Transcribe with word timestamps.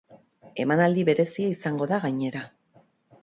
Emanaldi 0.63 1.03
berezia 1.09 1.51
izango 1.57 1.87
da, 1.91 1.99
gainera. 2.07 2.41